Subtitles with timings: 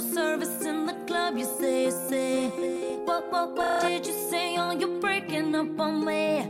[0.00, 2.50] service in the club, you say, say.
[3.04, 4.56] What, what, what did you say?
[4.58, 6.46] Oh, you're breaking up on me.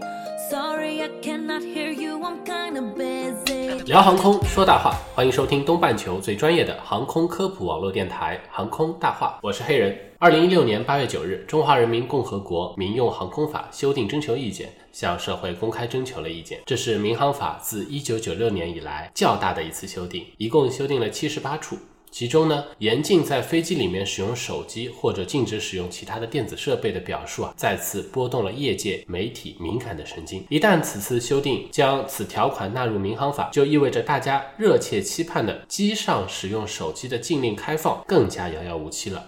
[0.51, 3.85] Sorry, I cannot hear you, I'm kinda busy.
[3.85, 9.95] 聊航空说大话，欢迎收听东半球最专业的航空科普网络电台《航空大话》，我是黑人。
[10.19, 21.77] 二零一六年八月九日，《中华人民共和国民用航空法》修订征求意见向社会公开征求了意见，这是民航法自一九九六年以来较大的一次修订，一共修订了七十八处。
[22.11, 30.45] 其中呢，严禁在飞机里面使用手机或者禁止使用其他的电子设备的表述啊，再次拨动了业界媒体敏感的神经。
[30.49, 39.25] 一旦此次修订将此条款纳入民航法，就意味着大家热切期盼的机上使用手机的禁令开放更加遥遥无期了。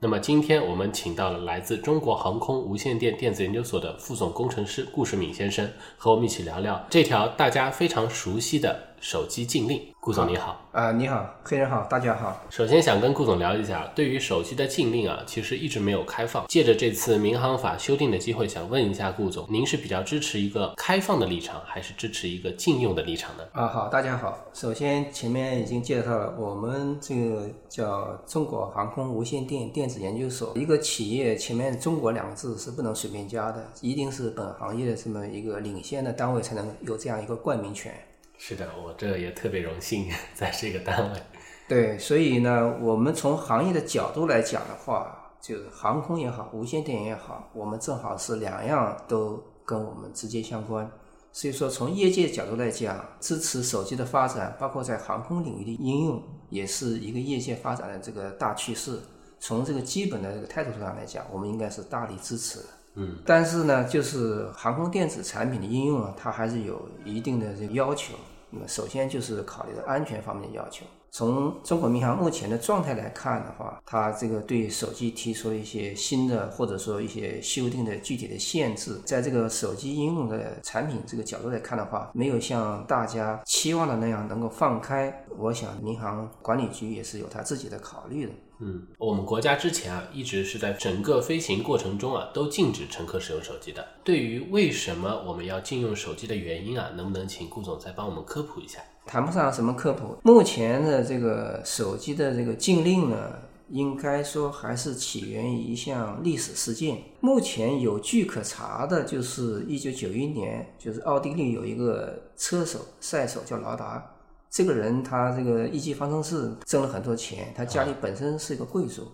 [0.00, 9.80] 那么今天我们请到了来自中国航空无线电电子研究所的副总工程师顾世敏先生，和我们一起聊聊这条大家非常熟悉的手机禁令。
[10.00, 10.64] 顾总你好。
[10.72, 12.40] 啊、你好，黑人好，大家好。
[12.48, 16.46] 首先想跟顾总聊一下，对于手机的禁令啊，其实一直没有开放。
[16.46, 23.42] 借着这次民航法修订的机会，想问一下顾总，您是比较支持一个开放的立场，还是支持一个禁用的立场呢？
[23.52, 24.38] 啊，好，大家好。
[24.54, 37.92] 首先前面已经介绍了，我们这个叫中国航空无线电电子研究所，一个企业前面“中国”两个字是不能随便加的，一定是本行业的这么一个领先的单位才能有这样一个冠名权。
[38.38, 41.22] 是的，我这也特别荣幸在这个单位。
[41.68, 50.90] 对，所以呢，我们从行业的角度来讲的话，就是航空也好，无线电也好，我们正好是两样都跟我们直接相关。
[51.30, 58.98] 所以说，从业界角度来讲，支持手机的发展，包括在航空领域的应用，也是一个业界发展的这个大趋势。
[59.38, 62.64] 从这个基本的这个态度上来讲，我们应该是大力支持的。
[62.94, 68.14] 嗯，但是呢，就是航空电子产品的应用啊，它还是有一定的这个要求。
[68.50, 70.84] 那么首先就是考虑到安全方面的要求。
[71.10, 85.24] 从中国民航目前的状态来看的话，它这个对手机提出了一些新的或者说一些修订的具体的限制，在这个手机应用的产品这个角度来看的话，没有像大家期望的那样能够放开。
[85.38, 88.32] 我想民航管理局也是有他自己的考虑的。
[88.60, 93.86] 嗯，我们国家之前啊，一直是在整个飞行过程中啊，都禁止乘客使用手机的。
[94.02, 98.80] 对于为什么我们要禁用手机的原因啊，能不能请顾总再帮我们科普一下？
[99.06, 100.16] 谈不上什么科普。
[100.22, 103.32] 目前的这个手机的这个禁令呢，
[103.70, 106.98] 应该说还是起源于一项历史事件。
[107.20, 114.04] 目前有据可查的，就是一九九一年，就是奥地利有一个车手赛手叫劳达，
[114.50, 119.06] 这个人他这个一级方程式挣了很多钱，他家里本身是一个贵族。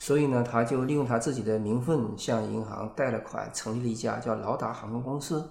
[0.00, 5.44] 所以呢，他就利用他自己的名分向银行贷了款，成立了一家叫劳达航空公司。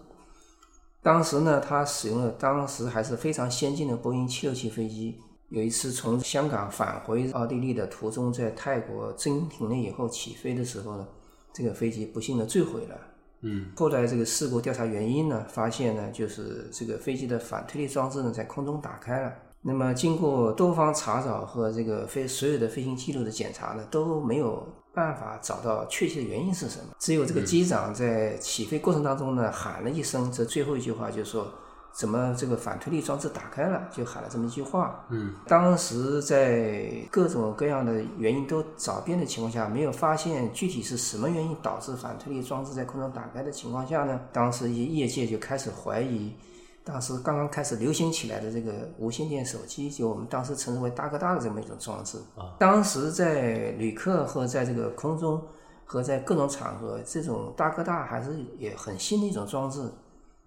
[1.02, 5.20] 当时呢，他使用了当时还是非常先进的波音767飞机。
[5.50, 11.08] 有一次从香港返回奥地利的途中，在泰国真停了以后起飞的时候呢，
[11.54, 12.98] 这个飞机不幸的坠毁了。
[13.42, 19.34] 嗯，后来这个事故调查原因呢，发现呢就是这个飞机的反推力装置呢在空中打开了。
[19.62, 26.96] 那么经过多方查找和这个飞所有的飞行记录的检查呢，都没有办法找到确切的原因是什么。
[27.00, 31.48] 只有这个机长在起飞过程当中呢喊了一声，这最后一句话就是说。
[31.98, 33.90] 怎么这个反推力装置打开了？
[33.92, 35.04] 就喊了这么一句话。
[35.10, 46.36] 嗯，当时在各种各样的原因都找遍的情况下，没有发现具体是什么原因导致反推力装置在空中打开的情况下呢，当时业业界就开始怀疑，
[46.84, 52.20] 当时刚刚开始流行起来的这个无线电手机，就我们当时称之为大哥大的这么一种装置。
[52.36, 55.42] 啊，当时在旅客和在这个空中
[55.84, 58.30] 和在各种场合，这种大哥大还是
[58.60, 59.82] 也很新的一种装置。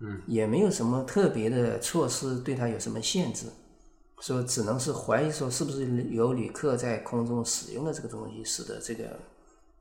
[0.00, 3.46] 嗯，也没有什么特别的措施对它有什么限制，
[4.20, 9.04] 说只能是怀疑说是不是有旅客在空中使用了这个东西，使得这个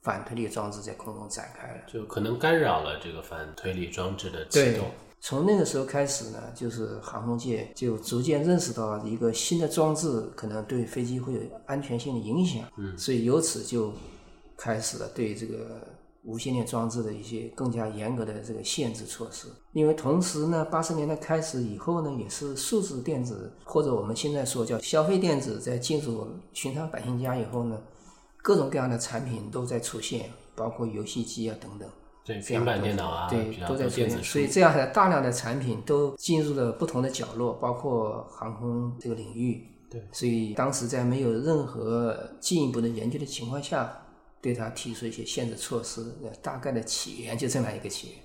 [0.01, 1.81] 反推力装置在空中展开了。
[1.91, 13.93] 就可能干扰了这个反推力装置的启对动。，从那个时候开始呢，就是航空界就逐渐认识到一个新的装置可能对飞机会有安全性的影响，嗯所以由此就
[14.57, 15.85] 开始了对这个
[16.23, 19.47] 无线电装置的一些更加严格的这个限制措施。
[19.73, 27.79] 因为同时呢，八十年代开始以后呢，也是数字电子或者我们现在说叫消费电子，在进入寻常百姓家以后呢，
[28.41, 31.89] 各种各样的产品都在出现，包括游戏机啊等等。
[32.25, 39.65] 对，平板电脑啊，对都在出现，多电子所以这样的大量的产品都进入了不同的角落，包括航空这个领域。
[39.89, 43.91] 对所以当时在没有任何进一步的研究的情况下，
[44.41, 48.17] 对他提出一些限制措施，呃大概的起源就这么样一个起源。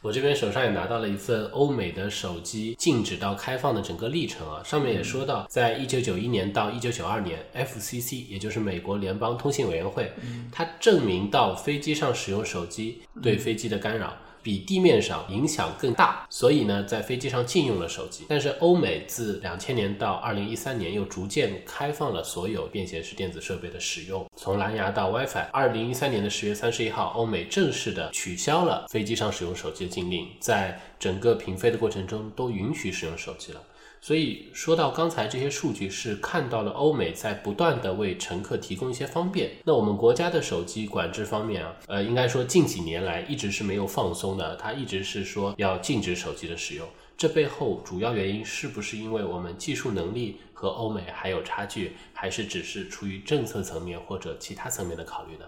[0.00, 10.12] 我这边手上也拿到了一份欧美的手机禁止到开放的整个历程啊，上面也说到，在一九九一年到一九九二年，FCC 也就是美国联邦通信委员会，
[10.50, 14.16] 它证明到飞机上使用手机对飞机的干扰。
[14.42, 18.24] 比地面上影响更大，所以呢，在飞机上禁用了手机。
[18.28, 25.46] 但是欧美自两千年到二零一三年又逐渐开放了所有便携式电子设备的使用，从蓝牙到 WiFi。
[25.52, 33.62] 二零一三年的十月三十一号，欧美正式的取消了飞机上使用手机的禁令，在整个平飞的过程中都允许使用手机了。
[34.04, 39.52] 所以说到刚才这些数据，是看到了欧美在不断的为乘客提供一些方便。
[39.62, 46.88] 那我们国家的手机管制方面啊，呃，应该说近几年来一直是没有放松的，它一直是说要禁止手机的使用。
[47.16, 55.44] 这背后主要原因是不是因为我们技术能力和欧美还有差距，还是只是出于政策层面或者其他层面的考虑呢？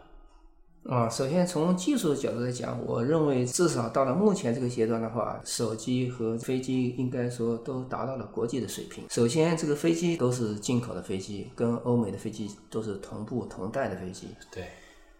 [0.88, 9.04] 啊，首先从技术的角度来讲，我认为至少到了目前这个阶段的话，手机和飞机应该说都达到了国际的水平。
[9.08, 14.28] 首先，这个飞机都是进口的飞机，跟欧美的飞机都是同步同代的飞机。
[14.52, 14.69] 对，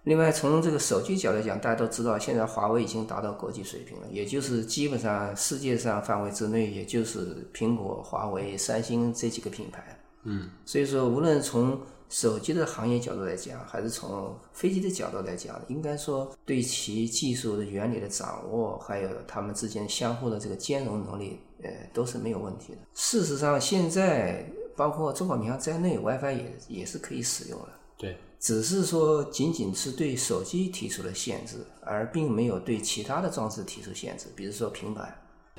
[0.02, 9.99] 另外，从这个手机角度来讲，大家都知道，现在华为已经达到国际水平了，也就是基本上世界上范围之内，也就是苹果、华为、三星这几个品牌。
[10.25, 22.79] 嗯，所以说，无论从手机的行业角度来讲，还是从飞机的角度来讲，应该说对其技术的原理的掌握，还有它们之间相互的这个兼容能力，呃，都是没有问题的。
[22.95, 24.45] 事实上，现在
[24.77, 27.69] 包括中国民航在内，WiFi 也也是可以使用的。
[27.97, 35.17] 对，只是说仅仅是对手机提出了限制，而并没有对其他的装置提出限制，比如说平板。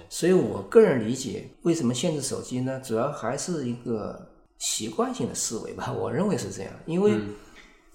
[0.10, 2.80] 所以我个人理解，为什么限制手机呢？
[2.82, 6.72] 主要还是一个习惯性的思维吧，我认为是这样。
[6.86, 7.14] 因为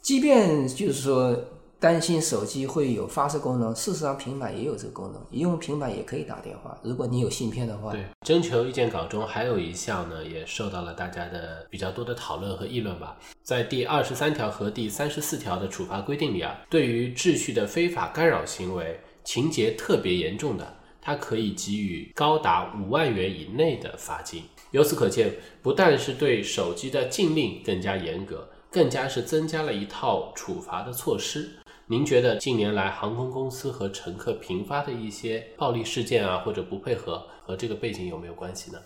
[0.00, 1.36] 即便就是说
[1.78, 6.78] 担心手机会有发射功能，事实上平板也有这个功能，用平板也可以打电话。
[6.82, 13.18] 如果你有芯片的话，对，征求意见稿中还有一项呢，也受到了大家的比较多的讨论和议论吧。
[13.42, 24.42] 在第二十三条和第三十四条的处罚规定里啊，对于秩序的非法干扰行为，情节特别严重的，它可以给予高达五万元以内的罚金。
[24.72, 31.50] 由此可见，不但是对手机的禁令更加严格，更加是增加了一套处罚的措施。
[31.86, 38.78] 您觉得近年来航空公司和乘客频发的一些暴力事件啊，或者不配合，和这个背景有没有关系呢？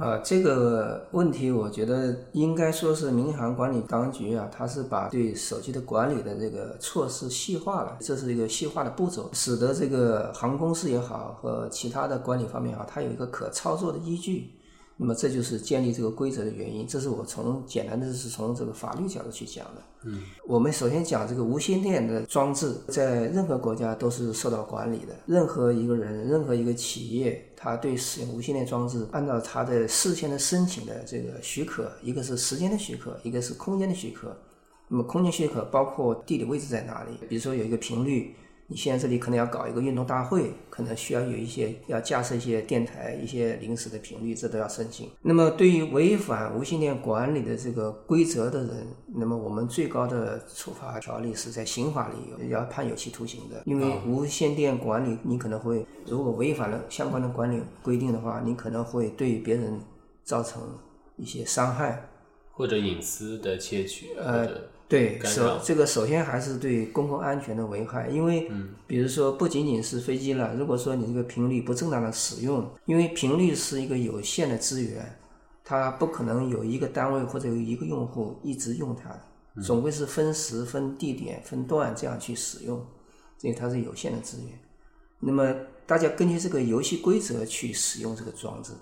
[0.00, 14.50] 呃，这个问题我觉得应该说是民航管理当局啊，它是把对手机的管理的这个措施细化了，这是一个细化的步骤，使得这个航空公司也好和其他的管理方面也好，它有一个可操作的依据。
[14.96, 19.82] 那么这就是建立这个规则的原因，这是我从简单的是从这个法律角度去讲的。
[20.04, 25.14] 嗯，我们首先讲这个无线电的装置，在任何国家都是受到管理的。
[25.26, 34.36] 任何一个人、任何一个企业，他对使用无线电装置，按照他的事先的申请的这个许可，一个是时间的许可，一个是空间的许可。
[34.86, 38.36] 那么空间许可包括地理位置在哪里，比如说有一个频率。
[38.74, 45.08] 你现在这里可能要搞一个运动大会，可能需要有一些要架设一些电台、一些临时的频率，这都要申请。
[45.22, 53.62] 那么对于违反无线电管理的这个规则的人，那么我们最高的处罚条例是在刑法里有要判有期徒刑的。
[53.64, 59.80] 因为无线电管理，你可能会如果违反了相关的管理规定的话，你可能会对别人
[60.24, 60.60] 造成
[61.16, 62.08] 一些伤害。
[62.50, 64.48] 或者隐私的窃取，呃
[64.94, 68.48] 对，首这个首先还是对公共安全的危害，因为
[68.86, 75.18] 比如说不仅仅是飞机了，如果说你这个频率不正当的使用，因为频率是一个有限的资源，
[75.64, 79.10] 它不可能有一个单位或者有一个用户一直用它，
[79.62, 82.76] 总归是分时、分地点、分段这样去使用，
[83.36, 84.58] 所以它是有限的资源。
[85.18, 85.52] 那么
[85.86, 88.72] 大家根据这个游戏规则去使用这个装置。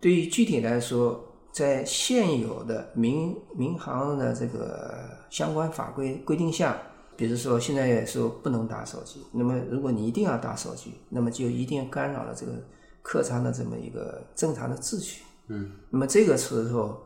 [0.00, 1.25] 对于具体来说，
[1.56, 4.94] 在现有的民民航的这个
[5.30, 6.76] 相关法规规定下，
[7.16, 12.52] 比如说现在说不能打手机，那么如果你一定要打手机，那么就一定干扰了这个
[13.00, 15.22] 客舱的这么一个正常的秩序。
[15.46, 17.00] 嗯，那么这个时候，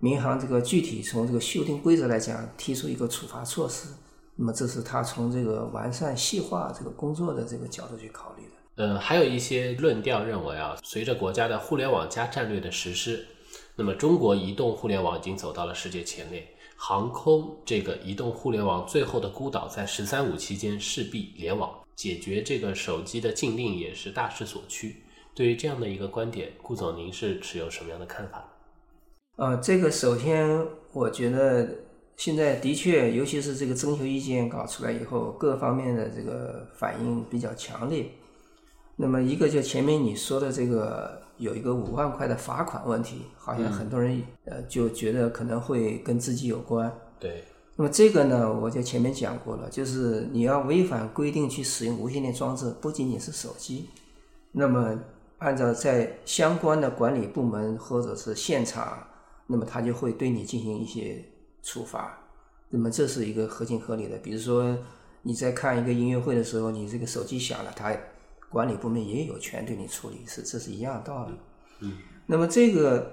[0.00, 3.86] 民航这个具体从这个修订规则来讲，提出一个处罚措施，
[4.34, 8.84] 那么这是他从这个完善细化这个工作的这个角度去考虑的。
[8.84, 13.24] 呃，还有一些论调认为啊，随着国家的“互联网加”战略的实施，
[13.76, 16.46] 那么中国移动互联网已经走到了世界前列。
[16.76, 24.96] 航空这个移动互联网最后的孤岛，在“十三五”期间势必联网，解决这个手机的禁令也是大势所趋。
[25.32, 28.44] 对于这样的一个观点，顾总您是持有什么样的看法？
[29.36, 31.68] 呃，这个首先我觉得
[32.16, 38.10] 现在的确，尤其是这个征求意见搞出来以后，各方面的这个反应比较强烈。
[38.96, 46.90] 那么一个就前面你说的这个有一个五万块的罚款问题，好像很多人呃就觉得可能会跟自己有关。
[47.18, 47.44] 对。
[47.74, 53.88] 那么这个呢，我在前面讲过了，就是你要违反规定去使用无线电装置，不仅仅是手机，
[54.52, 54.96] 那么
[55.38, 58.98] 按照在相关的管理部门或者是现场，
[59.46, 61.24] 那么他就会对你进行一些
[61.62, 62.18] 处罚。
[62.68, 64.16] 那么这是一个合情合理的。
[64.18, 64.78] 比如说
[65.22, 67.92] 你在看一个音乐会的时候，你这个手机响了，他。
[68.52, 71.32] 管理部门也有权对你处理，是这是一样的道理。
[71.80, 73.10] 嗯，那么这个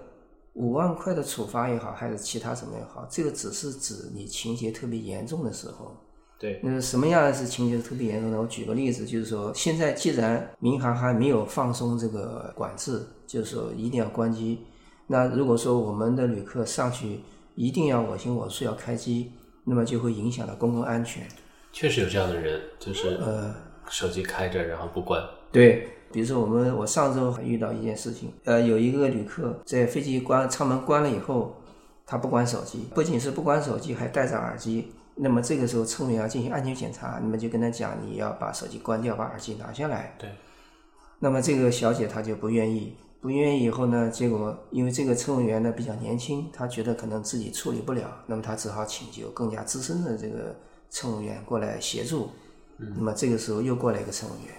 [0.53, 5.95] 五万块的处罚也好，还是其他什么也好，这个只是指你情节特别严重的时候。
[6.37, 6.59] 对。
[6.61, 8.39] 那什么样的是情节特别严重的？
[8.39, 14.59] 我举个例子，就是说，现在既然民航还没有放松这个管制，就是说一定要关机。
[15.07, 17.21] 那如果说我们的旅客上去
[17.55, 19.31] 一定要我行我素要开机，
[19.63, 21.27] 那么就会影响到公共安全。
[21.71, 23.68] 确实有这样的人，就是呃。
[23.89, 25.21] 手机开着，然后不关。
[25.51, 31.55] 对，比如说我们，我上周还遇到一件事情，呃，有一个旅客在飞机关舱门关了以后，
[32.05, 34.91] 他不关手机，不仅是不关手机，还戴着耳机。
[35.15, 40.15] 那么这个时候乘务员要进行安全检查，那么就跟他讲，你要把手机关掉，把耳机拿下来。
[40.17, 40.29] 对。
[41.19, 50.55] 那么这个小姐她就不愿意，不愿意以后呢，结果因为这个乘务员呢比较年轻，她觉得可能自己处理不了，那么她只好请求更加资深的这个
[50.89, 52.29] 乘务员过来协助。
[52.95, 54.55] 那么这个时候又过来一个乘务员，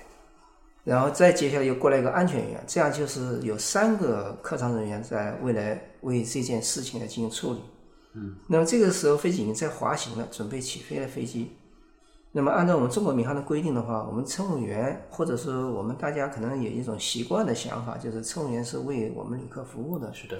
[0.84, 7.60] 然后再接下来又过来一个安全员，这样就是有三个客舱人员在未来为这件事情来进行处理。
[8.14, 11.52] 嗯，那么这个时候飞机已经在滑行了，准备起飞了飞机。
[12.32, 20.12] 那么按照我们中国民航的规定的话，我们乘务员或者说我们大家可能有一种习惯的想法，就是乘务员是为我们旅客服务的。
[20.12, 20.38] 是的。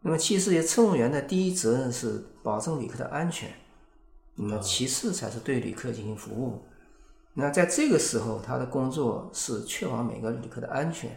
[0.00, 3.50] 那么其实乘务员的第一责任是保证旅客的安全，
[4.36, 6.62] 那么其次才是对旅客进行服务。
[7.40, 11.08] 那在这个时候，他的工作是确保每个旅客的安全，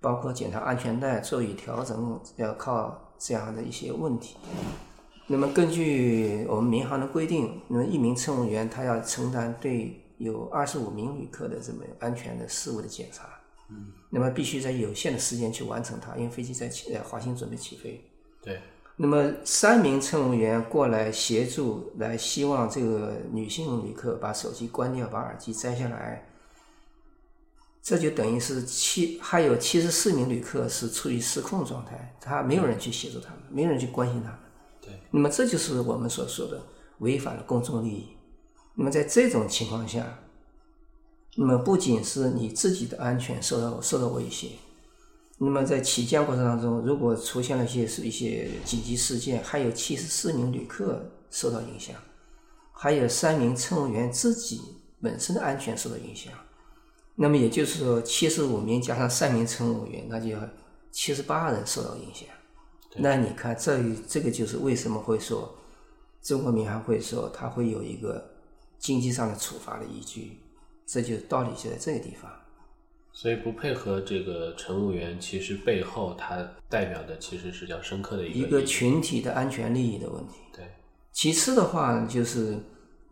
[0.00, 4.36] 包括检查安全带、座椅调整，要靠这样的一些问题。
[5.26, 13.28] 那么根据我们民航的规定，那么一名乘务员他要承担对有二十五名旅客的这么安全的事务的检查。
[13.68, 13.88] 嗯。
[14.10, 18.00] 那么必须在有限的时间去完成它，因为飞机在起呃滑行准备起飞。
[18.40, 18.60] 对。
[19.00, 26.28] 那么三名乘务员过来协助，来希望这个女性旅客把手机关掉，把耳机摘下来。
[27.80, 34.38] 这就等于是七，还有七十四名旅客是处于失控状态，他没有人去协助他们，没有人去关心他们。
[34.80, 34.90] 对。
[35.12, 36.60] 那么这就是我们所说的
[36.98, 38.08] 违反了公众利益。
[38.74, 40.18] 那么在这种情况下，
[41.36, 44.48] 那么不仅是你自己的安全受到受到威胁。
[45.40, 51.94] 那么在起降过程当中，如果出现了一些是一些紧急事件，还有七十四名旅客受到影响，
[52.72, 54.60] 还有三名乘务员自己
[55.00, 56.32] 本身的安全受到影响，
[57.14, 60.40] 那么也就是说七十五名加上三名乘务员，那就要
[60.90, 62.28] 七十八人受到影响。
[62.96, 63.78] 那你看，这
[64.08, 65.56] 这个就是为什么会说
[66.20, 68.28] 中国民航会说它会有一个
[68.80, 70.40] 经济上的处罚的依据，
[70.84, 72.28] 这就道理就在这个地方。
[73.20, 80.34] 所以不配合这个乘务员，其实背后它代表的其实是较深刻的一个一个群体的安全利益的问题。
[80.54, 80.64] 对。
[81.10, 82.56] 其次的话，就是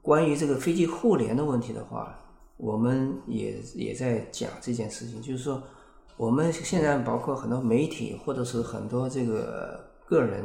[0.01, 2.17] 关于这个飞机互联的问题的话，
[2.57, 5.61] 我们也也在讲这件事情，就是说，
[6.17, 10.45] 我们现在包括很多媒体或者是很多这个个人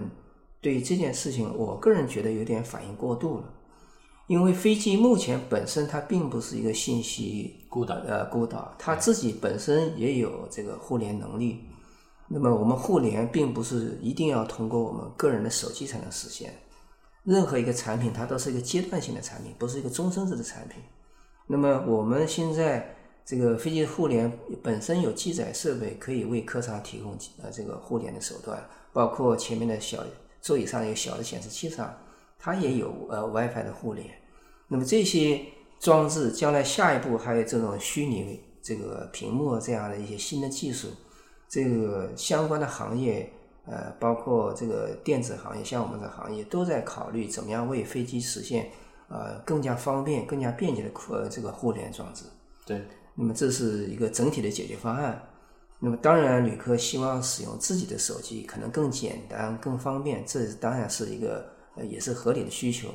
[0.60, 3.54] 对这件事情，我个人觉得有点反应过度了。
[4.28, 11.60] 因为飞机目前本身它并不是一个信息孤岛，呃，孤岛，它自己本身也有这个互联能力。
[12.28, 16.54] 那么我们互联并不是一定要通过我们个人的手机才能实现，
[17.26, 20.82] 任何一个产品它都是一个阶段性的产品，不是一个终身制的产品。
[21.46, 24.32] 那么我们现在这个飞机互联
[24.64, 30.02] 本身有机载设备，可以为客舱提供呃这个互联的手段，包括前面的小
[30.40, 31.94] 座椅上有小的显示器上，
[32.42, 34.10] 它也有呃 WiFi 的互联。
[34.68, 35.46] 那么这些
[35.80, 40.88] 装置将来下一步还有这种虚拟这个屏幕这样的一些新的技术，
[41.48, 43.32] 这个相关的行业，
[43.66, 48.70] 呃，包括这个电子行业，像我们的行业都在考虑怎么样为飞机实现
[49.10, 52.26] 呃更加方便、更加便捷的呃这个互联装置。
[52.66, 52.82] 对，
[53.16, 55.22] 那么这是一个整体的解决方案。
[55.84, 61.44] 那么当然，旅客希望使用自己的手机，可能更简单、更方便，这当然是一个
[61.76, 62.90] 呃也是合理的需求。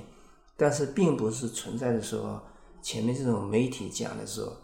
[0.56, 2.42] 但是并不是存在的说
[2.80, 4.56] 前面这种媒体讲的说，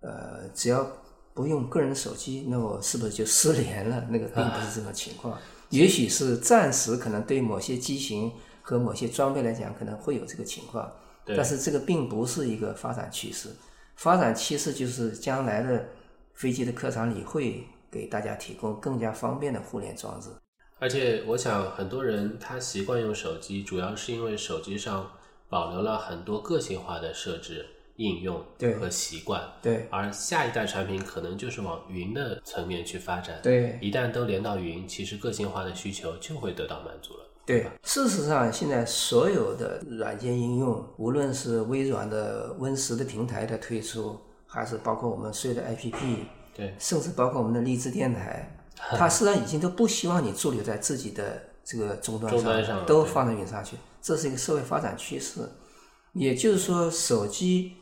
[0.00, 0.84] 呃，只要
[1.32, 4.06] 不用个人手机，那我是不是就失联了？
[4.10, 5.38] 那个并不是这种情况。
[5.70, 10.90] 也许是暂时可能对某些机型和某些装备来讲，可能会有这个情况，
[11.26, 13.50] 但是这个并不是一个发展趋势。
[13.96, 15.88] 发展趋势就是将来的
[16.34, 20.30] 飞机的客舱里会给大家提供更加方便的互联装置。
[20.78, 25.10] 而且我想很多人他习惯用手机，主要是因为手机上
[25.48, 27.66] 保留了很多个性化的设置、
[27.96, 28.44] 应用
[28.78, 29.42] 和习惯。
[29.60, 33.40] 对而下一代产品可能就是往云的层面去发展。
[33.42, 37.24] 对一旦都连到云，其实个性化的需求就会得到满足了。
[37.44, 46.16] 对，事实上，现在所有的软件应用，无论是微软的 Win 十的平台的推出，还是包括我们所有的 APP，
[46.54, 55.40] 对甚至包括我们的荔枝电台，它实际上已经都不希望你驻留在自己的这个终端终端上都放在云上去，这是一个社会发展趋势。
[56.14, 57.74] 也就是说，手机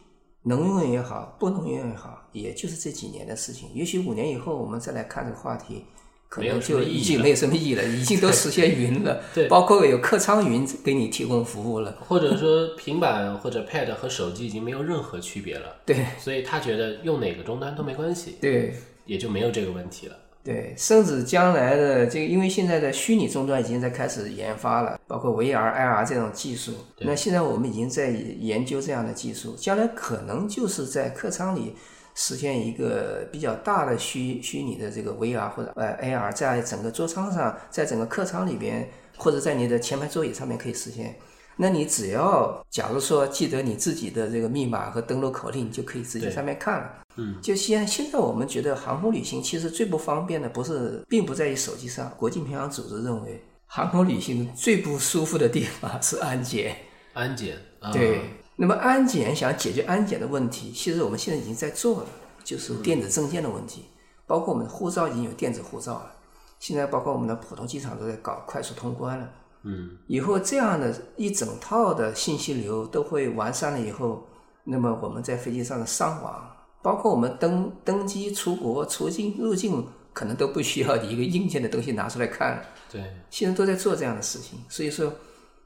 [0.43, 3.69] 能用也好，不能用也好，也就是这几年的事情。
[3.75, 5.85] 也许五年以后，我们再来看这个话题，
[6.29, 9.47] 可能就已经没有什么意义了，已经都实现云了， 对。
[9.49, 11.97] 包括有客舱云给你提供服务了。
[12.09, 16.07] 或者说平板或者 Pad 和手机已经没有任何区别了，对。
[16.19, 18.75] 所以他觉得用哪个终端都没关系，对。
[19.05, 20.17] 也就没有这个问题了。
[20.47, 26.73] 对，甚至将来的这个，因为现在的虚拟终端已经在开始研发了，包括 VR、AR 这种技术。
[27.01, 31.75] 那现在我们已经在研究这样的技术，将来可能就是在客舱里
[32.15, 41.17] 实现一个比较大的虚虚拟的这个 VR 或者呃 AR，在整个座舱上，在整个客舱里边，或者在你的前排座椅上面可以实现。
[41.57, 46.93] 那你只要假如说记得你自己的这个密码和登录口令，你就可以直接上面看了。
[47.17, 52.13] 嗯，就现现在我们觉得航空旅行其实最不方便的不是，并不在于手机上。
[52.19, 56.77] 国际民航组织认为，航空旅行最不舒服的地方是安检。
[57.15, 58.21] 安检，啊、对，
[58.57, 62.07] 那么安检想解决安检的问题，其实我们现在已经在做了，
[62.45, 63.87] 就是电子证件的问题，
[64.27, 66.13] 包括我们的护照已经有电子护照了，
[66.61, 69.27] 现在包括我们的普通机场都在搞快速通关了。
[69.67, 74.25] 嗯，以后这样的一整套的信息流都会完善了以后，
[74.63, 76.49] 那么我们在飞机上的上网，
[76.83, 82.63] 包括我们登登机、出国、出境、入境，可能都不需要你一个硬件的东西拿出来看了。
[82.91, 85.13] 对，现在都在做这样的事情，所以说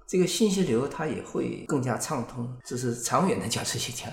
[0.06, 4.10] 这个信息流它也会更加畅通，这是长远的角度去讲。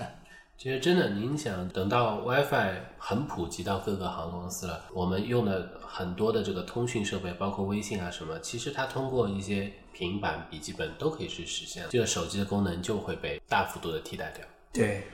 [0.58, 14.44] 其实真的，您想等到 WiFi 很普及到各个航空公司了，我们用的很多的这个通讯设备，包括微信啊什么，其实它通过一些平板、笔记本都可以去实现，这个手机的功能就会被大幅度的替代掉。
[14.72, 15.04] 对，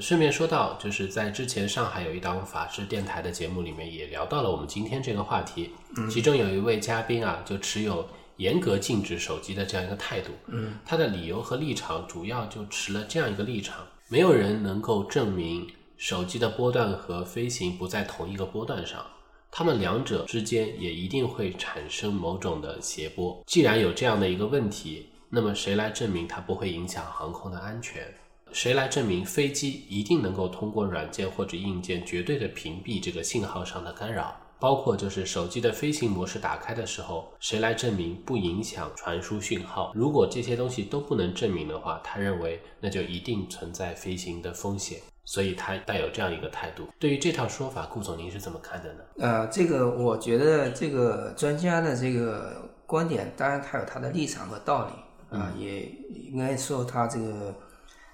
[0.00, 5.70] 顺便说到，就是在之前上海有一档法制电台的节目里面也聊到了我们今天这个话题，
[6.10, 8.04] 其中有一位嘉宾啊，就持有
[8.38, 19.02] 严格禁止手机的这样一个态度，嗯，他的理由和立场主要就持了这样一个立场，没有人能够证明手机的波段和飞行不在同一个波段上。
[19.50, 23.42] 它们两者之间也一定会产生某种的谐波。
[23.46, 28.06] 既然有这样的一个问题，那么谁来证明它不会影响航空的安全？
[28.52, 34.36] 谁来证明飞机一定能够通过软件或者硬件绝对的屏蔽这个信号上的干扰？
[34.62, 39.90] 包括就是手机的飞行模式打开的时候，谁来证明不影响传输讯号？
[39.92, 46.86] 如果这些东西都不能证明的话，他认为那就一定存在飞行的风险，所以他带有这样一个态度。
[47.00, 49.00] 对于这套说法，顾总您是怎么看的呢？
[49.18, 55.86] 呃，这个我觉得这个专家的这个观点，当然他有他的立场和道理啊、也
[56.30, 57.52] 应该说他这个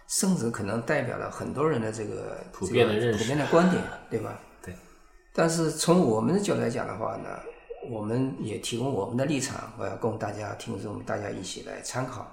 [0.07, 4.41] 甚至可能代表了很多人的这个普遍的这个认识普遍的观点，对吧？
[5.39, 5.43] 对。
[5.43, 7.29] 但是从我们的角度来讲的话呢，
[7.89, 12.27] 我们也提供我们的立场，我要供大家听众大家一起来参考。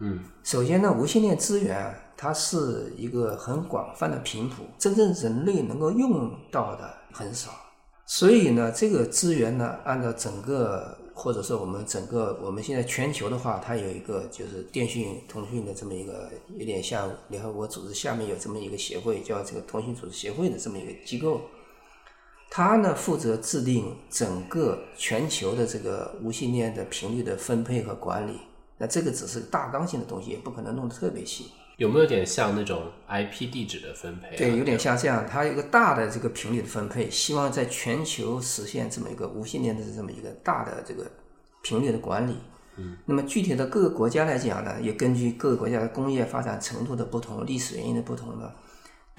[0.00, 7.50] 嗯，首先呢，无线电资源它是一个很广泛的频谱，真正人类能够用到的很少。
[8.06, 21.42] 所以呢，这个资源呢，按照整个或者说我们整个我们现在全球的话，它有一个就是电讯通讯的这么一个，有点像联合国组织下面有这么一个协会，叫这个通讯组织协会的这么一个机构。
[22.50, 28.40] 它呢负责制定整个全球的这个无线电的频率的分配和管理。
[28.76, 31.52] 那这个只是大纲性的东西，也不可能弄得特别细。
[31.76, 34.34] 有没有点像那种 IP 地址的分配、啊？
[34.36, 41.10] 对，有点像这样，它有一个大的这个频率的分配，希望在全球实现这么一个无线电的这么一个大的这个
[41.62, 42.36] 频率的管理。
[42.76, 48.50] 嗯，那么具体的各个国家来讲呢，也根据各个国家的工业发展程度的不同、历史原因的不同呢，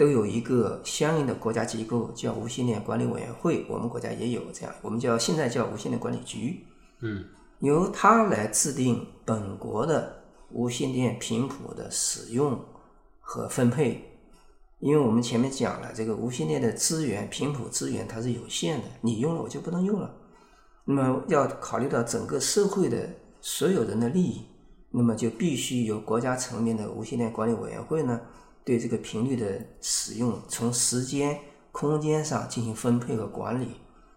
[0.02, 3.64] 都有一个相应的国家机构叫无线电管理委员会。
[3.70, 6.66] 我们国家也有这样，我们叫现在叫无线电管理局。
[7.02, 7.24] 嗯，
[7.60, 12.60] 由它来制定本国的无线电频谱的使用
[13.20, 14.04] 和分配。
[14.80, 20.12] 因为我们前面讲了，这个无线电的资源、频谱资源它是有限的，你用了我就不能用了。
[20.84, 23.08] 那么要考虑到整个社会的
[23.40, 24.48] 所有人的利益，
[24.90, 28.20] 那么就必须由国家层面的无线电管理委员会呢，
[28.64, 31.38] 对这个频率的使用从时间、
[31.72, 33.68] 空间上进行分配和管理。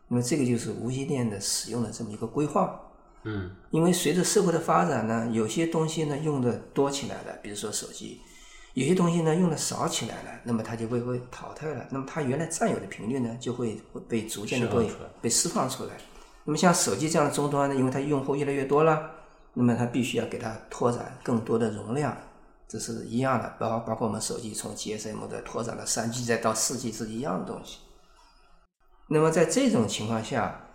[0.08, 2.80] 那么这个就是无线电的使用的这么一个规划。
[3.22, 8.20] 嗯，因为随着社会的发展呢，有些东西呢用的多起来了，比如说手机。
[8.74, 11.86] 有些东西呢用的少起来了，那么它就会被淘汰了。
[11.90, 14.90] 那么它原来占有的频率呢，就会会被逐渐的被
[15.22, 15.92] 被释放出来。
[16.44, 19.10] 那么像手机这样的终端呢，因为它用户越来越多了，
[19.52, 22.14] 那么它必须要给它拓展更多的容量，
[22.68, 23.54] 这是一样的。
[23.58, 27.78] 包包括我们手机从 GSM 的拓展到三 G 再到四 G 是一样的东西。
[29.08, 30.68] 那么在这种情况下，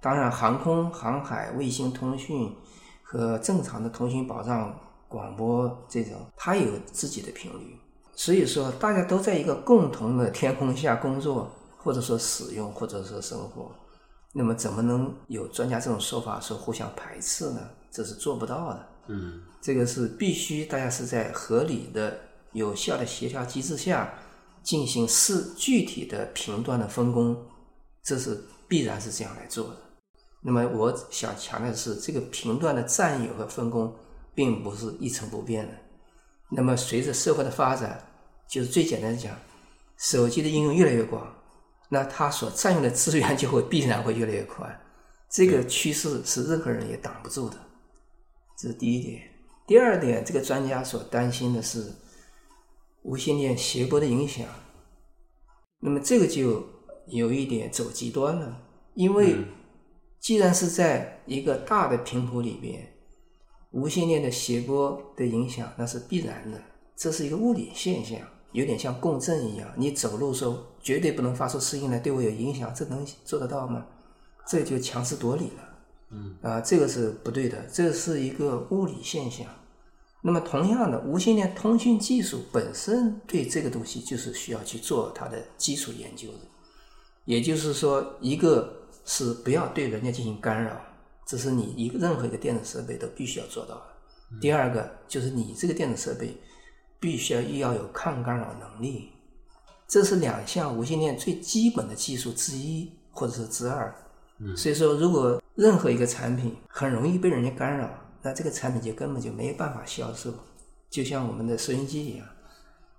[0.00, 2.54] 当然航空、航海、卫星通讯
[3.02, 4.78] 和正常的通讯保障。
[5.10, 7.80] 广播这种，它有自己的频率，
[8.14, 13.72] 所以说大家都在一个共同的天空下工作，或者说使用，或者说生活，
[14.34, 17.60] 那么怎么能有专家这种说法说互相排斥呢？
[17.90, 18.86] 这是做不到的。
[19.08, 22.18] 嗯，这个是必须大家是在合理的、
[22.52, 24.14] 有效的协调机制下
[24.62, 27.36] 进行是具体的频段的分工，
[28.02, 29.76] 这是必然是这样来做的。
[30.42, 33.94] 那么我想强调的是，这个频段的占有和分工。
[34.34, 35.74] 并不是一成不变的。
[36.48, 38.00] 那么，随着社会的发展，
[38.48, 39.36] 就是最简单的讲，
[39.96, 41.26] 手机的应用越来越广，
[41.88, 44.80] 那它所占用的资源就会必然会越来越宽。
[45.28, 47.56] 这个趋势是任何人也挡不住的。
[48.58, 49.22] 这是第一点。
[49.66, 51.92] 第二点，这个专家所担心的是
[53.02, 54.44] 无线电谐波的影响。
[55.80, 56.66] 那么，这个就
[57.06, 58.60] 有一点走极端了，
[58.94, 59.36] 因为
[60.18, 62.94] 既然是在一个大的频谱里边。
[63.70, 66.58] 无线电的谐波的影响那是必然的，
[66.96, 68.18] 这是一个物理现象，
[68.52, 69.70] 有点像共振一样。
[69.76, 73.86] 你走路时候绝对不能发出声音来对我有影响，这能做得到吗？
[74.46, 75.67] 这就强词夺理了。
[76.10, 79.46] 嗯啊，这个是不对的，这是一个物理现象。
[80.22, 86.40] 那么同样的，无线电通讯技术本身对这个东西就是需要去做它的基础研究的，
[87.24, 90.80] 也就是说，一个是不要对人家进行干扰。
[91.26, 93.82] 这是你一个任何一个电子设备都必须要做到的。
[94.40, 96.34] 第二个就是你这个电子设备
[96.98, 99.10] 必须要要有抗干扰能力，
[99.86, 103.94] 这是两项无线电最基本的技术之一，或者是之二。
[104.56, 107.90] 所以说，如果任何一个产品很容易被人家干扰，
[108.22, 110.32] 那这个产品就根本就没有办法销售。
[110.88, 112.24] 就像我们的收音机一样，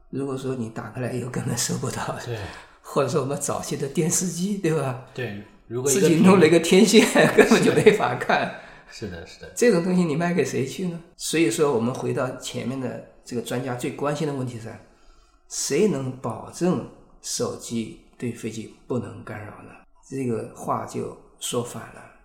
[0.10, 2.38] 如果说你打开来以后根本收不到，对，
[2.82, 5.06] 或者说我们早期的电视机，对吧？
[5.13, 5.41] 对。
[5.67, 7.06] 如果自己弄了一个天线，
[7.38, 8.54] 根本就没法看。
[8.91, 9.50] 是的，是的。
[9.56, 11.00] 这种东西你卖给谁去呢？
[11.15, 14.76] 所以说，我们回到前面的这个专家最关心的问题上：
[15.48, 16.89] 谁能保证
[17.22, 19.69] 手机对飞机不能干扰呢？
[20.10, 22.19] 这个话就说反了。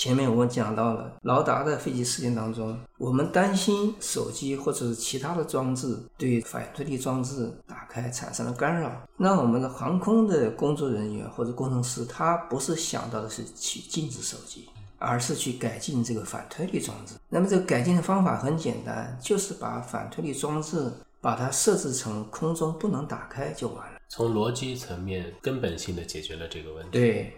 [0.00, 8.90] 前面我们讲到了劳达的飞机事件当中，我们担心手机或者是其他的装置对反推力装置打开产生了干扰。
[9.18, 17.16] 那我们的航空的工作人员或者工程师，他不是想到的是去禁止手机，而是去改进这个反推力装置。
[17.28, 24.00] 那么这个改进的方法很简单，就是把反推力装置把它设置成空中不能打开就完了。
[24.08, 26.90] 从逻辑层面根本性的解决了这个问题。
[26.90, 27.34] 对。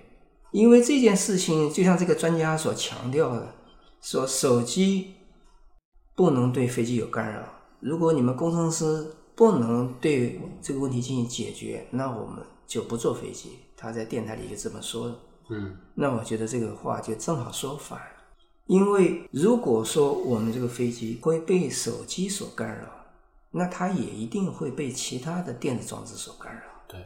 [0.52, 3.54] 因为这件事情，就像这个专家所强调的，
[4.02, 5.14] 说手机
[6.14, 7.42] 不能对飞机有干扰。
[7.80, 13.58] 如果你们工程师不能对这个问题进行解决，那我们就不坐飞机。
[13.76, 15.18] 他在电台里就这么说的。
[15.48, 18.06] 嗯，那我觉得这个话就正好说反了。
[18.66, 22.84] 因为如果说我们这个飞机会被手机所干扰，
[23.52, 26.62] 那它也一定会被其他的电子装置所干扰。
[26.86, 27.02] 对。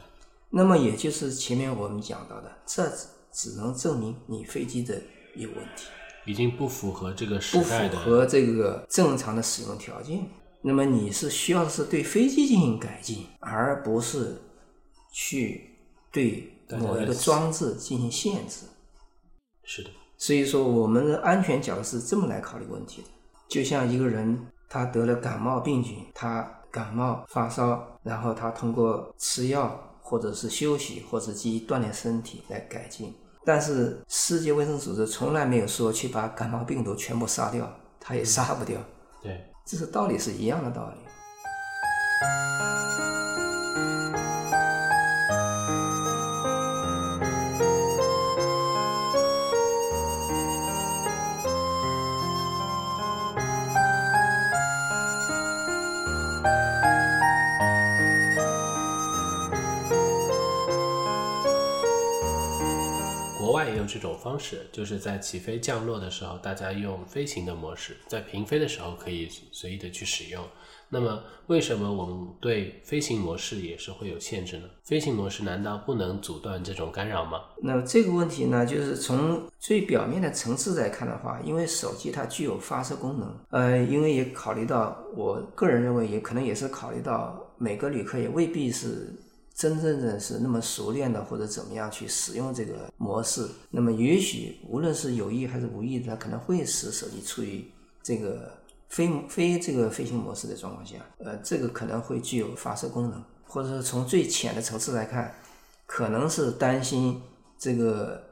[0.49, 2.91] 那么也就是前面我们讲到的这。
[3.37, 4.99] 只能证明你飞机的
[5.35, 5.85] 有问题，
[6.25, 10.27] 已经不符合这个时代的，不符合这个正常的使用条件。
[10.63, 14.41] 那么你是需要的是对飞机进行改进，而不是
[15.13, 15.69] 去
[16.11, 18.65] 对某一个装置进行限制。
[19.63, 23.07] 是的，所以说我们的安全角度是这么来考虑问题的。
[23.47, 33.13] 就像一个人他得了感冒病菌，他感冒发烧，然后他通过吃药或者是休息或者基于锻炼身体来改进。
[33.47, 37.65] 但是世界卫生组织从来没有说去把感冒病毒全部杀掉，
[37.97, 38.77] 它也杀不掉，
[39.23, 40.97] 对，这是道理是一样的道理。
[63.67, 70.43] 也有这种方式，就是在起飞降落的时候，大家用飞行的模式；在平飞的时候可以随意的去使用。
[70.89, 74.69] 那么，为什么我们对飞行模式也是会有限制呢？
[74.85, 77.41] 飞行模式难道不能阻断这种干扰吗？
[77.61, 89.13] 那这个问题呢，就是从最表面的层次来看的话，因为手机它具有发射功能，呃，因为也考虑到，我个人认为也可能也是考虑到每个旅客也未必是
[89.57, 97.65] 真正的是那么熟练的或者怎么样去使用这个模式，那么也许无论是有意还是无意的，它可能会使手机处于
[98.03, 98.51] 这个
[98.87, 105.33] 非非这个飞行模式的状况下，呃，这个可能会具有发射功能，或者是从最浅的层次来看，
[105.87, 107.19] 可能是担心
[107.57, 108.23] 这个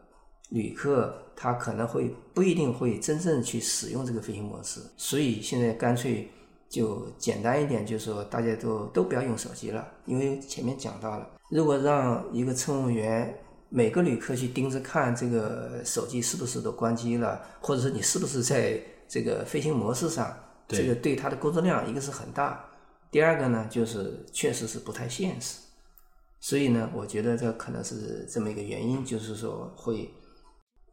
[0.50, 6.30] 旅客他可能会不一定会真正去使用这个飞行模式，所以现在干脆
[6.70, 13.38] 就简单一点，就是说大家都都不要用手机了，因为前面讲到了，如果让一个乘务员
[13.70, 20.36] 每个旅客去盯着看这个手机是不是都关机了，或者是你是不是在这个飞行模式上，
[20.68, 22.70] 这个对他的工作量一个是很大，
[23.12, 25.60] 第二个呢就是确实是不太现实。
[26.40, 30.12] 所以呢，我觉得这可能是这么一个原因，就是说会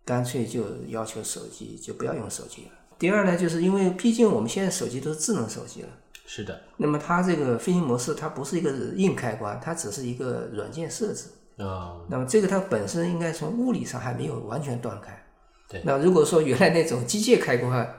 [0.05, 2.71] 干脆就要求手机就不要用手机了。
[3.03, 5.89] 第二呢，就是因为毕竟我们现在手机都是智能手机了，
[6.25, 11.25] 是的，那么它这个飞行模式它不是一个硬开关，它只是一个软件设置。
[11.57, 15.21] 啊、那么这个它本身应该从物理上还没有完全断开。
[15.69, 17.93] 对那如果说原来那种机械开关，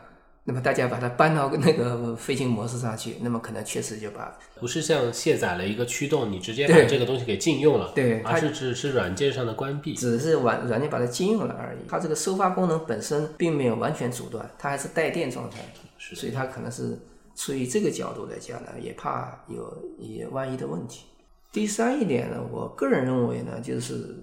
[0.45, 9.93] 那么大家把它搬到那个飞行模式上去，那么可能确实就把不是像卸载了一个驱动，你直接把这个东西给禁用了，对它而是只是软件上的关闭。
[9.93, 11.79] 只是软软件把它禁用了而已。
[11.87, 15.59] 它这个收发功能本身并没有完全阻断，它还是带电状态，
[15.97, 16.99] 是所以它可能是
[17.35, 21.05] 出于这个角度来讲呢，也怕有也万一的问题。
[21.53, 24.13] 第三一点呢，我个人认为呢，就是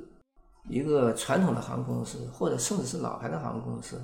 [0.69, 3.99] 一个传统的航空公司或者甚至是老牌的航空公司，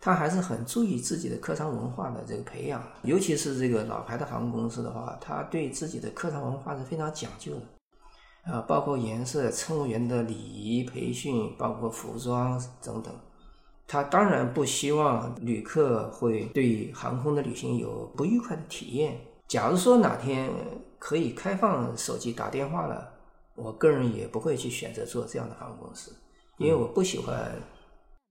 [0.00, 8.52] 他还是很注意自己的客舱文化的这个培养，尤其是这个老牌的航空公司的话，他对自己的客舱文化是非常讲究的。
[8.52, 13.12] 啊，包括颜色、乘务员的礼仪培训，包括服装等等。
[13.88, 19.16] 他当然不希望旅客会对航空的旅行有不愉快的体验。
[19.48, 20.50] 假如说哪天
[20.98, 23.08] 可以开放手机打电话了，
[23.54, 26.12] 我个人也不会去选择做这样的航空公司，
[26.58, 27.52] 因为我不喜欢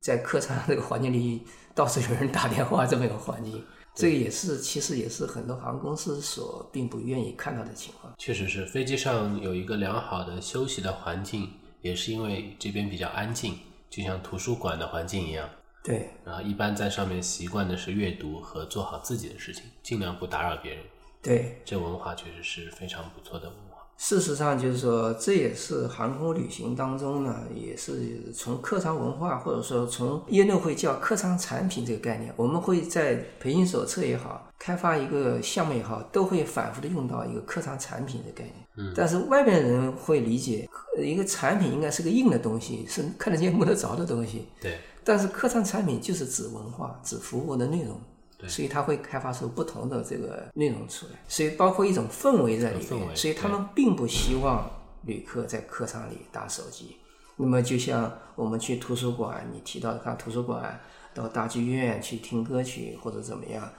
[0.06, 1.42] 在客舱这个环境里
[1.74, 3.66] 到处有人打电话这么一个环境。
[3.96, 8.14] 这个也是，其实也是很多航空公司所并不愿意看到的情况。
[8.20, 13.58] 确实是，飞机上有一个良好的休息的环境，也是因为这边比较安静，
[13.90, 15.50] 就像图书馆的环境一样。
[15.84, 20.84] 对，然后一般在上面习惯的是阅读和做好自己的事情，尽量不打扰别人。
[21.20, 23.75] 对，这文化确实是非常不错的文化。
[23.98, 38.56] 事实上，就是说，这也是航空旅行当中呢，也是从客舱文化，或者说从业内会叫客舱产品这个概念，我们会在培训手册也好，开发一个项目也好，都会反复的用到一个客舱产品的概念。
[38.78, 44.50] 嗯，但是外面人会理解，呃一个产品应该是个硬的东西，是看得见摸得着的东西。
[44.60, 48.15] 对，但是客舱产品就是指文化、指服务的内容，对
[48.48, 54.70] 所以它会开发出不同的这个内容出来，所以包括一种氛围在里面，所以他们并不希望
[55.04, 56.98] 旅客在客舱里打手机。
[57.38, 60.80] 那么就像我们去图书馆，你提到的看图书馆，
[61.14, 63.70] 到大剧院去听歌曲或者怎么样，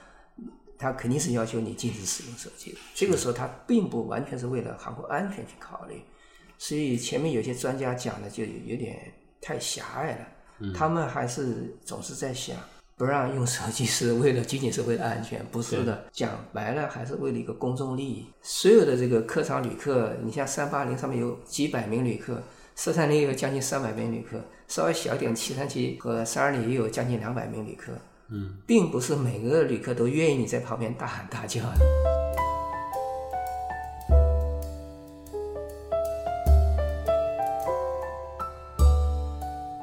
[0.77, 2.77] 他肯定是要求你禁止使用手机的。
[2.93, 6.01] 这个时候，他并不完全是为了航空安全去考虑，
[6.57, 10.73] 所以前面有些专家讲的就有点太狭隘了。
[10.75, 12.57] 他们还是总是在想，
[12.97, 16.05] 不让用手机是为了仅仅是为了安全，不是的。
[16.11, 18.25] 讲白了，还是为了一个公众利益。
[18.41, 22.41] 所有的这个客舱旅客，你像三八零上面有几百名旅客，
[22.73, 27.91] 四三零有将近三百名旅客，稍微小一点七三七和三二零也有将近两百名旅客。
[28.29, 31.85] 嗯，并不是每个旅客都愿意你在旁边大喊大叫的。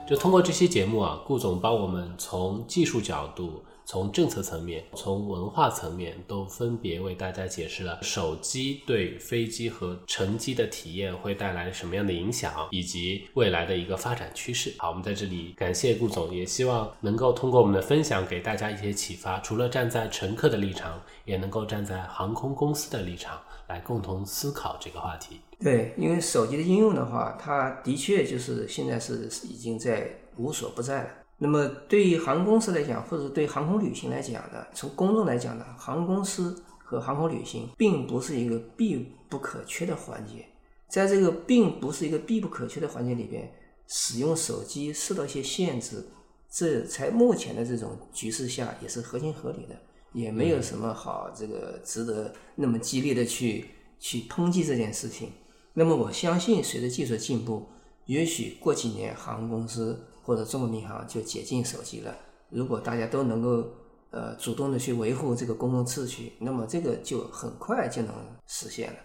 [0.07, 14.73] 就通过这期节目啊，顾总帮我们从技术角度从政策层面、从文化层面，都分别为大家解释了手机对飞机和乘机的体验会带来什么样的影响，以及未来的一个发展趋势。
[14.79, 19.39] 好，我们在这里感谢顾总，也希望能够通过我们的分享给大家一些启发。
[19.41, 25.41] 除了站在乘客的立场，也能够站在航空公司的立场来共同思考这个话题。
[25.61, 31.09] 对，因为手机的应用的话，它的确就是现在是已经在无所不在了。
[31.39, 40.47] 那么对于航空公司来讲，或者对航空旅行来讲呢，从公众来讲呢，航空公司和航空旅行并不是一个必不可缺的环节。
[40.89, 43.53] 在这个并不是一个必不可缺的环节里边，
[43.89, 46.07] 使用手机受到一些限制，
[46.49, 49.75] 这在目前的这种局势下也是合情合理的，
[50.13, 55.33] 也没有什么好这个值得那么激烈的去去抨击这件事情。
[55.73, 57.67] 那么我相信，随着技术进步，
[58.07, 62.15] 也许过几年航空公司或者中国民航就解禁手机了。
[62.51, 63.65] 如果大家都能够
[64.11, 68.15] 呃主动的去维护这个公共秩序，那么这个就很快就能
[68.47, 68.99] 实现了。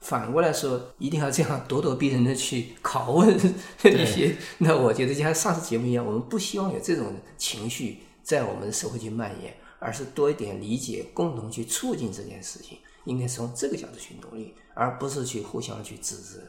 [0.00, 3.34] 反过来说，一定要这样咄咄逼人的去拷问
[3.84, 12.78] 一些，那我觉得就像上次节目一样，我们不希望有这种情绪在我们的社会去蔓延，而是多一点理解，共同去促进这件事情。
[13.04, 16.40] 应该从这个角度去努力，而不是去互相去指责。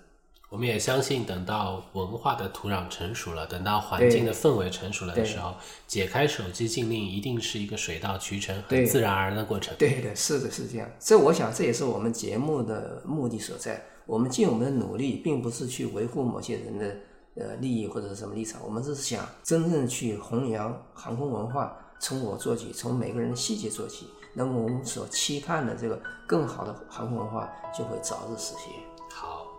[0.50, 5.54] 我们也相信，等到文化的土壤成熟了，等到环境的氛围成熟了的时候，
[5.86, 9.76] 解开手机禁令一定是一个水到渠成、很自然而然的过程。
[9.78, 10.90] 对的，是的，是这样。
[11.00, 13.84] 这我想，这也是我们节目的目的所在。
[14.06, 16.96] 我们尽我们的努力，并不是去维护某些人的
[17.36, 24.08] 呃利益或者是什么立场，我们是想真正去弘扬航空文化，从我做起，从每个人的细节做起。
[24.34, 28.97] 那么我们所期盼的这个更好的航空文化就会早日实现。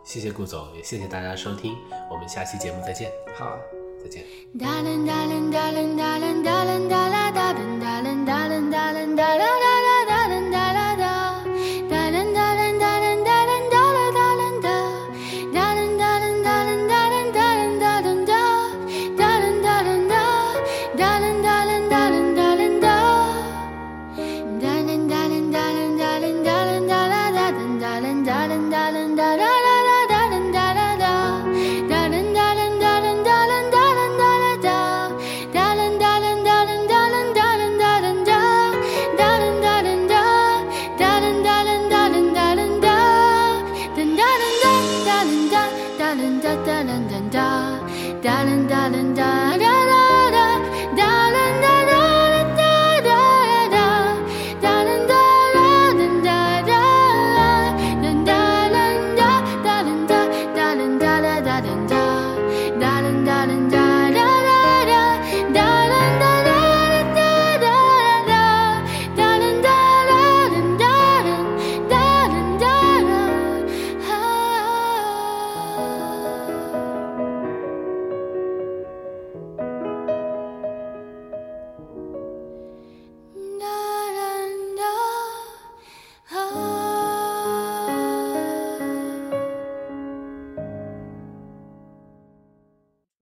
[0.08, 1.76] 谢谢顾总，也谢谢大家收听，
[2.10, 3.12] 我们下期节目再见。
[3.36, 3.58] 好，
[4.02, 4.24] 再见。